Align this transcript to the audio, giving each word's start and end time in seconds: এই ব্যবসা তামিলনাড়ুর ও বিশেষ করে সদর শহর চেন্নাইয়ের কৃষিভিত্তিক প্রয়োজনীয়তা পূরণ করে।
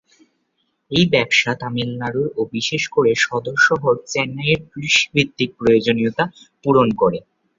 এই 0.91 1.05
ব্যবসা 1.13 1.51
তামিলনাড়ুর 1.61 2.27
ও 2.35 2.51
বিশেষ 2.53 2.83
করে 2.95 3.11
সদর 3.23 3.57
শহর 3.67 3.93
চেন্নাইয়ের 4.11 4.61
কৃষিভিত্তিক 4.71 5.49
প্রয়োজনীয়তা 5.59 6.23
পূরণ 6.63 6.87
করে। 7.01 7.19